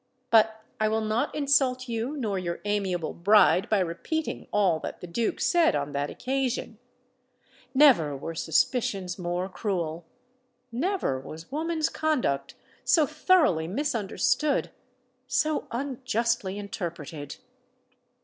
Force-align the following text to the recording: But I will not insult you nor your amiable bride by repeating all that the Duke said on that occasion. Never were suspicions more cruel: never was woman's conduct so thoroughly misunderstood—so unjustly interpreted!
But 0.31 0.61
I 0.79 0.87
will 0.87 1.01
not 1.01 1.35
insult 1.35 1.87
you 1.87 2.17
nor 2.17 2.39
your 2.39 2.59
amiable 2.65 3.13
bride 3.13 3.69
by 3.69 3.77
repeating 3.81 4.47
all 4.51 4.79
that 4.79 4.99
the 4.99 5.05
Duke 5.05 5.39
said 5.39 5.75
on 5.75 5.91
that 5.91 6.09
occasion. 6.09 6.79
Never 7.75 8.17
were 8.17 8.33
suspicions 8.33 9.19
more 9.19 9.47
cruel: 9.47 10.07
never 10.71 11.19
was 11.19 11.51
woman's 11.51 11.89
conduct 11.89 12.55
so 12.83 13.05
thoroughly 13.05 13.67
misunderstood—so 13.67 15.67
unjustly 15.69 16.57
interpreted! 16.57 17.35